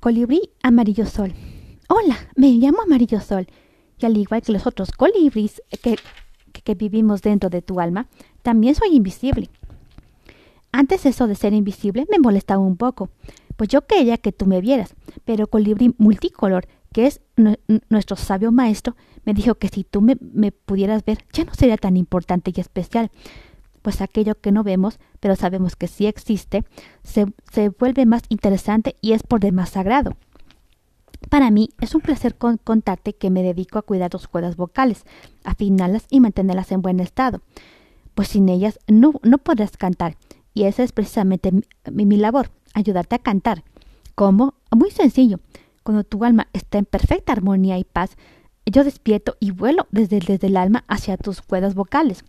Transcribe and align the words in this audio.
Colibrí 0.00 0.40
Amarillo 0.62 1.04
Sol. 1.04 1.34
Hola, 1.90 2.16
me 2.34 2.48
llamo 2.52 2.80
Amarillo 2.80 3.20
Sol, 3.20 3.46
y 3.98 4.06
al 4.06 4.16
igual 4.16 4.40
que 4.40 4.50
los 4.50 4.66
otros 4.66 4.92
colibríes 4.92 5.62
que, 5.82 5.98
que, 6.52 6.74
vivimos 6.74 7.20
dentro 7.20 7.50
de 7.50 7.60
tu 7.60 7.80
alma, 7.80 8.06
también 8.40 8.74
soy 8.74 8.96
invisible. 8.96 9.50
Antes 10.72 11.04
eso 11.04 11.26
de 11.26 11.34
ser 11.34 11.52
invisible 11.52 12.06
me 12.10 12.18
molestaba 12.18 12.62
un 12.62 12.78
poco, 12.78 13.10
pues 13.58 13.68
yo 13.68 13.86
quería 13.86 14.16
que 14.16 14.32
tú 14.32 14.46
me 14.46 14.62
vieras, 14.62 14.94
pero 15.26 15.48
Colibrí 15.48 15.94
Multicolor, 15.98 16.66
que 16.94 17.06
es 17.06 17.20
nuestro 17.90 18.16
sabio 18.16 18.52
maestro, 18.52 18.96
me 19.26 19.34
dijo 19.34 19.56
que 19.56 19.68
si 19.68 19.84
tú 19.84 20.00
me, 20.00 20.16
me 20.18 20.50
pudieras 20.50 21.04
ver 21.04 21.18
ya 21.30 21.44
no 21.44 21.52
sería 21.52 21.76
tan 21.76 21.98
importante 21.98 22.54
y 22.56 22.60
especial, 22.60 23.10
pues 23.82 24.00
aquello 24.00 24.34
que 24.40 24.52
no 24.52 24.62
vemos, 24.62 24.98
pero 25.20 25.36
sabemos 25.36 25.76
que 25.76 25.88
sí 25.88 26.06
existe, 26.06 26.64
se, 27.02 27.26
se 27.52 27.68
vuelve 27.70 28.06
más 28.06 28.22
interesante 28.28 28.96
y 29.00 29.12
es 29.12 29.22
por 29.22 29.40
demás 29.40 29.70
sagrado. 29.70 30.16
Para 31.28 31.50
mí 31.50 31.70
es 31.80 31.94
un 31.94 32.00
placer 32.00 32.36
contarte 32.36 33.12
que 33.12 33.30
me 33.30 33.42
dedico 33.42 33.78
a 33.78 33.82
cuidar 33.82 34.10
tus 34.10 34.26
cuerdas 34.26 34.56
vocales, 34.56 35.04
afinarlas 35.44 36.06
y 36.08 36.20
mantenerlas 36.20 36.72
en 36.72 36.82
buen 36.82 37.00
estado, 37.00 37.42
pues 38.14 38.28
sin 38.28 38.48
ellas 38.48 38.78
no, 38.86 39.12
no 39.22 39.38
podrás 39.38 39.76
cantar, 39.76 40.16
y 40.54 40.64
esa 40.64 40.82
es 40.82 40.92
precisamente 40.92 41.52
mi, 41.90 42.06
mi 42.06 42.16
labor, 42.16 42.50
ayudarte 42.74 43.16
a 43.16 43.20
cantar. 43.20 43.64
¿Cómo? 44.14 44.54
Muy 44.70 44.90
sencillo. 44.90 45.40
Cuando 45.82 46.04
tu 46.04 46.24
alma 46.24 46.48
está 46.52 46.78
en 46.78 46.84
perfecta 46.84 47.32
armonía 47.32 47.78
y 47.78 47.84
paz, 47.84 48.16
yo 48.66 48.84
despierto 48.84 49.36
y 49.40 49.50
vuelo 49.50 49.86
desde, 49.90 50.20
desde 50.20 50.48
el 50.48 50.56
alma 50.56 50.84
hacia 50.88 51.16
tus 51.16 51.40
cuerdas 51.42 51.74
vocales 51.74 52.24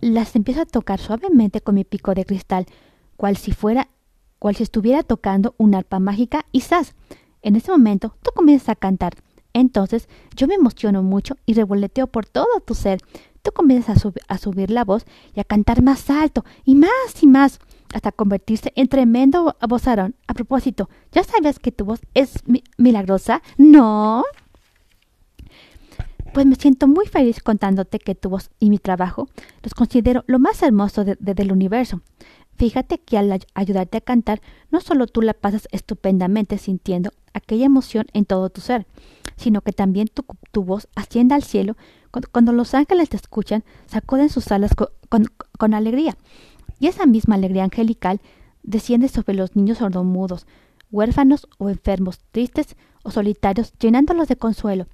las 0.00 0.36
empiezo 0.36 0.62
a 0.62 0.66
tocar 0.66 1.00
suavemente 1.00 1.60
con 1.60 1.74
mi 1.74 1.84
pico 1.84 2.14
de 2.14 2.24
cristal, 2.24 2.66
cual 3.16 3.36
si 3.36 3.52
fuera, 3.52 3.88
cual 4.38 4.56
si 4.56 4.62
estuviera 4.62 5.02
tocando 5.02 5.54
una 5.58 5.78
arpa 5.78 5.98
mágica 5.98 6.44
y 6.52 6.60
¡zas! 6.60 6.94
En 7.42 7.56
ese 7.56 7.70
momento 7.70 8.16
tú 8.22 8.30
comienzas 8.34 8.70
a 8.70 8.76
cantar. 8.76 9.14
Entonces 9.52 10.08
yo 10.34 10.46
me 10.46 10.54
emociono 10.54 11.02
mucho 11.02 11.36
y 11.46 11.54
revoleteo 11.54 12.06
por 12.08 12.26
todo 12.26 12.60
tu 12.64 12.74
ser. 12.74 13.00
Tú 13.42 13.52
comienzas 13.52 14.04
a, 14.04 14.12
a 14.28 14.38
subir 14.38 14.70
la 14.70 14.84
voz 14.84 15.06
y 15.34 15.40
a 15.40 15.44
cantar 15.44 15.82
más 15.82 16.10
alto 16.10 16.44
y 16.64 16.74
más 16.74 16.90
y 17.22 17.26
más 17.26 17.60
hasta 17.94 18.12
convertirse 18.12 18.72
en 18.76 18.88
tremendo 18.88 19.56
vozarón. 19.66 20.14
A 20.26 20.34
propósito, 20.34 20.90
¿ya 21.12 21.24
sabes 21.24 21.58
que 21.58 21.72
tu 21.72 21.84
voz 21.84 22.00
es 22.14 22.42
milagrosa? 22.76 23.42
¿No? 23.56 24.24
Pues 26.36 26.44
me 26.44 26.56
siento 26.56 26.86
muy 26.86 27.06
feliz 27.06 27.42
contándote 27.42 27.98
que 27.98 28.14
tu 28.14 28.28
voz 28.28 28.50
y 28.60 28.68
mi 28.68 28.76
trabajo 28.76 29.26
los 29.62 29.72
considero 29.72 30.22
lo 30.26 30.38
más 30.38 30.62
hermoso 30.62 31.02
de, 31.02 31.16
del 31.18 31.50
universo. 31.50 32.02
Fíjate 32.56 32.98
que 32.98 33.16
al 33.16 33.40
ayudarte 33.54 33.96
a 33.96 34.02
cantar, 34.02 34.42
no 34.70 34.82
solo 34.82 35.06
tú 35.06 35.22
la 35.22 35.32
pasas 35.32 35.66
estupendamente 35.72 36.58
sintiendo 36.58 37.10
aquella 37.32 37.64
emoción 37.64 38.04
en 38.12 38.26
todo 38.26 38.50
tu 38.50 38.60
ser, 38.60 38.86
sino 39.38 39.62
que 39.62 39.72
también 39.72 40.08
tu, 40.08 40.26
tu 40.52 40.62
voz 40.62 40.88
asciende 40.94 41.34
al 41.34 41.42
cielo 41.42 41.74
cuando, 42.32 42.52
los 42.52 42.74
ángeles 42.74 43.08
te 43.08 43.16
escuchan, 43.16 43.64
sacuden 43.86 44.28
sus 44.28 44.52
alas 44.52 44.72
con, 44.74 45.24
con, 45.56 45.72
alegría. 45.72 46.18
Y 46.78 46.88
esa 46.88 47.06
misma 47.06 47.36
alegría 47.36 47.64
angelical 47.64 48.20
desciende 48.62 49.08
sobre 49.08 49.32
los 49.32 49.56
niños 49.56 49.78
sordomudos, 49.78 50.46
huérfanos 50.90 51.48
o 51.56 51.70
enfermos, 51.70 52.18
tristes 52.30 52.76
o 53.04 53.10
solitarios, 53.10 53.72
llenándolos 53.78 54.28
de 54.28 54.36
consuelo. 54.36 54.86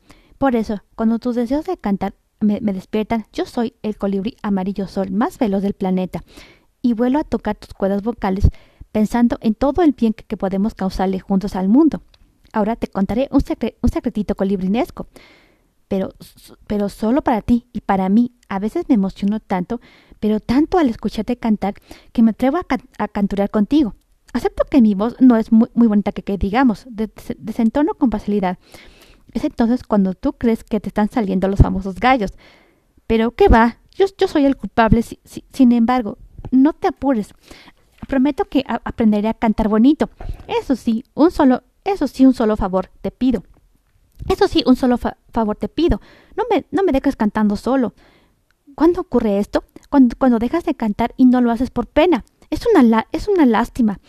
Por 0.42 0.56
eso, 0.56 0.82
cuando 0.96 1.20
tus 1.20 1.36
deseos 1.36 1.66
de 1.66 1.76
cantar 1.76 2.16
me, 2.40 2.58
despiertan, 2.60 3.26
yo 3.32 3.46
soy 3.46 3.74
el 3.82 3.96
colibrí 3.96 4.36
amarillo 4.42 4.88
sol 4.88 5.12
más 5.12 5.38
veloz 5.38 5.62
del 5.62 5.74
planeta 5.74 6.24
y 6.82 6.94
vuelo 6.94 7.20
a 7.20 7.22
tocar 7.22 7.54
tus 7.54 7.72
cuerdas 7.74 8.02
vocales 8.02 8.48
pensando 8.90 9.38
en 9.40 9.54
todo 9.54 9.82
el 9.82 9.92
bien 9.92 10.12
que, 10.12 10.36
podemos 10.36 10.74
causarle 10.74 11.20
juntos 11.20 11.54
al 11.54 11.68
mundo. 11.68 12.02
Ahora 12.52 12.74
te 12.74 12.88
contaré 12.88 13.28
un, 13.30 13.40
un 13.82 13.88
secretito 13.88 14.34
colibrinesco, 14.34 15.06
pero, 15.86 16.12
pero 16.66 16.88
solo 16.88 17.22
para 17.22 17.40
ti 17.42 17.68
y 17.72 17.80
para 17.80 18.08
mí. 18.08 18.32
A 18.48 18.58
veces 18.58 18.86
me 18.88 18.96
emociono 18.96 19.38
tanto, 19.38 19.80
pero 20.18 20.40
tanto 20.40 20.76
al 20.78 20.88
escucharte 20.88 21.36
cantar 21.36 21.74
que 22.10 22.24
me 22.24 22.32
atrevo 22.32 22.58
a, 22.58 23.06
canturar 23.06 23.48
contigo. 23.48 23.94
Acepto 24.32 24.64
que 24.68 24.82
mi 24.82 24.96
voz 24.96 25.14
no 25.20 25.36
es 25.36 25.52
muy, 25.52 25.68
bonita 25.72 26.10
que, 26.10 26.24
que 26.24 26.36
digamos, 26.36 26.88
desentono 26.90 27.94
con 27.94 28.10
facilidad, 28.10 28.58
es 29.32 29.44
entonces 29.44 29.82
cuando 29.82 30.14
tú 30.14 30.34
crees 30.34 30.64
que 30.64 30.80
te 30.80 30.88
están 30.88 31.10
saliendo 31.10 31.48
los 31.48 31.60
famosos 31.60 31.96
gallos. 31.96 32.32
Pero 33.06 33.32
qué 33.32 33.48
va, 33.48 33.78
yo, 33.94 34.06
soy 34.28 34.44
el 34.44 34.56
culpable. 34.56 35.02
sin 35.02 35.72
embargo, 35.72 36.18
no 36.50 36.72
te 36.72 36.88
apures. 36.88 37.34
Prometo 38.08 38.44
que 38.46 38.64
aprenderé 38.66 39.28
a 39.28 39.34
cantar 39.34 39.68
bonito. 39.68 40.10
Eso 40.48 40.76
sí, 40.76 41.04
un 41.14 41.30
solo, 41.30 41.62
eso 41.84 42.06
sí, 42.06 42.26
un 42.26 42.34
solo 42.34 42.56
favor 42.56 42.90
te 43.00 43.10
pido. 43.10 43.44
Eso 44.28 44.48
sí, 44.48 44.62
un 44.66 44.76
solo 44.76 44.98
favor 44.98 45.56
te 45.56 45.68
pido. 45.68 46.00
No 46.36 46.44
me, 46.50 46.64
no 46.70 46.82
me 46.82 46.92
dejes 46.92 47.16
cantando 47.16 47.56
solo. 47.56 47.94
¿Cuándo 48.74 49.00
ocurre 49.00 49.38
esto? 49.38 49.64
Cuando, 49.90 50.16
cuando 50.16 50.38
dejas 50.38 50.64
de 50.64 50.74
cantar 50.74 51.14
y 51.16 51.26
no 51.26 51.40
lo 51.40 51.50
haces 51.50 51.70
por 51.70 51.86
pena. 51.86 52.24
Es 52.50 52.62
una, 52.66 53.06
es 53.12 53.28
una 53.28 53.46
lástima. 53.46 54.00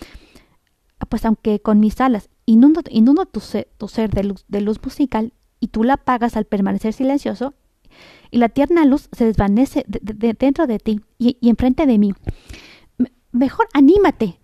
Pues 1.10 1.26
aunque 1.26 1.60
con 1.60 1.80
mis 1.80 2.00
alas 2.00 2.30
inundo, 2.46 2.82
inundo 2.90 3.26
tu, 3.26 3.40
ser, 3.40 3.68
tu 3.78 3.88
ser 3.88 4.10
de 4.10 4.24
luz, 4.24 4.46
de 4.48 4.62
luz 4.62 4.80
musical 4.84 5.34
y 5.60 5.68
tú 5.68 5.84
la 5.84 5.94
apagas 5.96 6.36
al 6.36 6.46
permanecer 6.46 6.94
silencioso 6.94 7.54
y 8.32 8.38
la 8.38 8.50
tierna 8.50 8.86
luz 8.86 9.10
se 9.12 9.26
desvanece 9.26 9.86
de, 9.88 10.34
dentro 10.34 10.68
de 10.68 10.80
ti 10.80 11.02
y, 11.18 11.38
enfrente 11.48 11.86
de 11.86 11.98
mí. 12.00 12.14
mejor 13.32 13.68
anímate. 13.74 14.40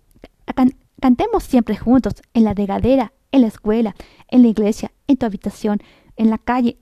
cantemos 1.01 1.43
siempre 1.43 1.75
juntos, 1.75 2.13
en 2.33 2.43
la 2.43 2.53
regadera, 2.53 3.13
en 3.31 3.41
la 3.41 3.47
escuela, 3.47 3.95
en 4.27 4.43
la 4.43 4.49
iglesia, 4.49 4.91
en 5.07 5.17
tu 5.17 5.25
habitación, 5.25 5.81
en 6.17 6.29
la 6.29 6.37
calle, 6.37 6.77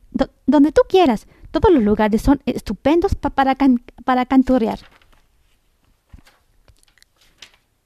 donde 0.45 0.71
tú 0.71 0.81
quieras. 0.89 1.27
Todos 1.51 1.71
los 1.71 1.81
lugares 1.81 2.21
son 2.21 2.41
estupendos 2.45 3.15
para, 3.15 3.55
para 4.03 4.25
canturrear. 4.25 4.79